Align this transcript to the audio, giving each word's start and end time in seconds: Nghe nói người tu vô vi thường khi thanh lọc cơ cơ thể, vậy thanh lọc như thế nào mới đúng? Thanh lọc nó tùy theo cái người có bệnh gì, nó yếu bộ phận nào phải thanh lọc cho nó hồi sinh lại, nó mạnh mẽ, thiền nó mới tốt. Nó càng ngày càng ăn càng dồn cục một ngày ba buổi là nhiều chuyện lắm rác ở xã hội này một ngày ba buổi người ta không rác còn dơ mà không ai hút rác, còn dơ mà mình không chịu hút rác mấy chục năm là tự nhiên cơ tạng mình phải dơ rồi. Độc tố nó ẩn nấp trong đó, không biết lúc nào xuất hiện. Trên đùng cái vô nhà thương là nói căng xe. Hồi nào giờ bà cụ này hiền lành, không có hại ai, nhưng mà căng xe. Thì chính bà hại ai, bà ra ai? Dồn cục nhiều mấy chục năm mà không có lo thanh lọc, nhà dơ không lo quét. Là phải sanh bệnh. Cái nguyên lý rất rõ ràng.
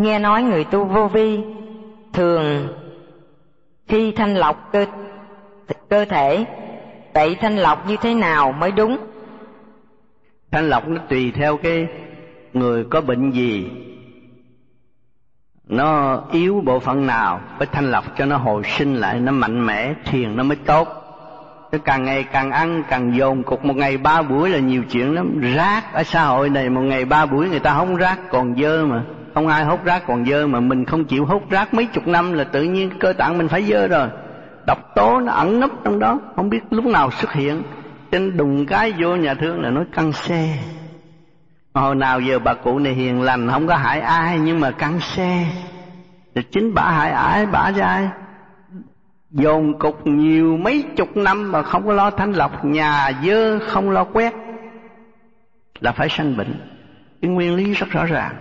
Nghe 0.00 0.18
nói 0.18 0.42
người 0.42 0.64
tu 0.64 0.84
vô 0.84 1.08
vi 1.08 1.40
thường 2.12 2.68
khi 3.88 4.12
thanh 4.12 4.34
lọc 4.34 4.72
cơ 4.72 4.86
cơ 5.88 6.04
thể, 6.04 6.44
vậy 7.14 7.36
thanh 7.40 7.56
lọc 7.56 7.88
như 7.88 7.96
thế 7.96 8.14
nào 8.14 8.52
mới 8.52 8.72
đúng? 8.72 8.98
Thanh 10.50 10.68
lọc 10.68 10.88
nó 10.88 11.00
tùy 11.08 11.32
theo 11.34 11.56
cái 11.56 11.86
người 12.52 12.84
có 12.84 13.00
bệnh 13.00 13.30
gì, 13.30 13.70
nó 15.68 16.20
yếu 16.32 16.62
bộ 16.64 16.78
phận 16.78 17.06
nào 17.06 17.40
phải 17.58 17.66
thanh 17.66 17.90
lọc 17.90 18.04
cho 18.16 18.24
nó 18.24 18.36
hồi 18.36 18.62
sinh 18.64 18.94
lại, 18.94 19.20
nó 19.20 19.32
mạnh 19.32 19.66
mẽ, 19.66 19.94
thiền 20.04 20.36
nó 20.36 20.42
mới 20.42 20.56
tốt. 20.56 20.88
Nó 21.72 21.78
càng 21.84 22.04
ngày 22.04 22.24
càng 22.24 22.50
ăn 22.50 22.82
càng 22.88 23.16
dồn 23.16 23.42
cục 23.42 23.64
một 23.64 23.76
ngày 23.76 23.96
ba 23.96 24.22
buổi 24.22 24.50
là 24.50 24.58
nhiều 24.58 24.82
chuyện 24.90 25.14
lắm 25.14 25.40
rác 25.40 25.92
ở 25.92 26.02
xã 26.02 26.24
hội 26.24 26.50
này 26.50 26.70
một 26.70 26.80
ngày 26.80 27.04
ba 27.04 27.26
buổi 27.26 27.48
người 27.48 27.60
ta 27.60 27.74
không 27.74 27.96
rác 27.96 28.18
còn 28.30 28.54
dơ 28.56 28.86
mà 28.86 29.04
không 29.34 29.48
ai 29.48 29.64
hút 29.64 29.84
rác, 29.84 30.02
còn 30.06 30.24
dơ 30.24 30.46
mà 30.46 30.60
mình 30.60 30.84
không 30.84 31.04
chịu 31.04 31.24
hút 31.24 31.50
rác 31.50 31.74
mấy 31.74 31.86
chục 31.86 32.08
năm 32.08 32.32
là 32.32 32.44
tự 32.44 32.62
nhiên 32.62 32.90
cơ 33.00 33.12
tạng 33.12 33.38
mình 33.38 33.48
phải 33.48 33.62
dơ 33.62 33.88
rồi. 33.88 34.08
Độc 34.66 34.94
tố 34.94 35.20
nó 35.20 35.32
ẩn 35.32 35.60
nấp 35.60 35.70
trong 35.84 35.98
đó, 35.98 36.18
không 36.36 36.50
biết 36.50 36.60
lúc 36.70 36.84
nào 36.84 37.10
xuất 37.10 37.32
hiện. 37.32 37.62
Trên 38.10 38.36
đùng 38.36 38.66
cái 38.66 38.92
vô 38.98 39.16
nhà 39.16 39.34
thương 39.34 39.62
là 39.62 39.70
nói 39.70 39.84
căng 39.92 40.12
xe. 40.12 40.58
Hồi 41.74 41.94
nào 41.94 42.20
giờ 42.20 42.38
bà 42.38 42.54
cụ 42.54 42.78
này 42.78 42.92
hiền 42.92 43.22
lành, 43.22 43.50
không 43.50 43.66
có 43.66 43.76
hại 43.76 44.00
ai, 44.00 44.38
nhưng 44.38 44.60
mà 44.60 44.70
căng 44.70 45.00
xe. 45.00 45.46
Thì 46.34 46.42
chính 46.42 46.74
bà 46.74 46.82
hại 46.82 47.10
ai, 47.10 47.46
bà 47.46 47.70
ra 47.70 47.86
ai? 47.86 48.08
Dồn 49.30 49.78
cục 49.78 50.06
nhiều 50.06 50.56
mấy 50.56 50.84
chục 50.96 51.16
năm 51.16 51.52
mà 51.52 51.62
không 51.62 51.86
có 51.86 51.92
lo 51.92 52.10
thanh 52.10 52.32
lọc, 52.32 52.64
nhà 52.64 53.10
dơ 53.24 53.58
không 53.58 53.90
lo 53.90 54.04
quét. 54.04 54.34
Là 55.80 55.92
phải 55.92 56.08
sanh 56.08 56.36
bệnh. 56.36 56.60
Cái 57.22 57.30
nguyên 57.30 57.54
lý 57.54 57.72
rất 57.72 57.90
rõ 57.90 58.04
ràng. 58.04 58.34